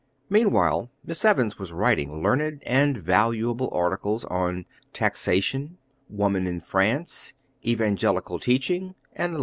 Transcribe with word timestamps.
Meantime 0.31 0.89
Miss 1.05 1.23
Evans 1.23 1.59
was 1.59 1.71
writing 1.71 2.23
learned 2.23 2.63
and 2.65 2.97
valuable 2.97 3.69
articles 3.71 4.25
on 4.25 4.65
Taxation, 4.93 5.77
Woman 6.09 6.47
in 6.47 6.59
France, 6.59 7.33
Evangelical 7.63 8.39
Teaching, 8.39 8.95
etc. 9.15 9.39